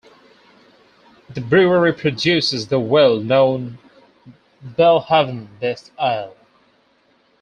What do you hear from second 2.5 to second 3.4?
the well